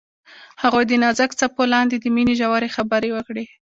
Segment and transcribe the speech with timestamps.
[0.61, 3.45] هغوی د نازک څپو لاندې د مینې ژورې خبرې وکړې.